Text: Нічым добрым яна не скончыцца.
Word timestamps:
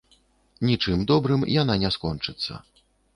Нічым 0.69 1.03
добрым 1.11 1.45
яна 1.61 1.75
не 1.83 1.91
скончыцца. 1.97 2.53